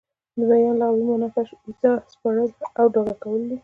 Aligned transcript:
د 0.37 0.39
بیان 0.49 0.75
لغوي 0.81 1.03
مانا 1.09 1.27
کشف، 1.35 1.57
ايضاح، 1.67 1.97
سپړل 2.13 2.49
او 2.79 2.85
په 2.91 2.93
ډاګه 2.93 3.15
کول 3.23 3.41
دي. 3.49 3.57